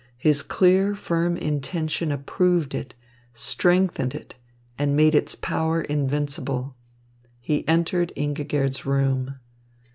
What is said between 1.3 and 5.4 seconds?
intention approved it, strengthened it, and made its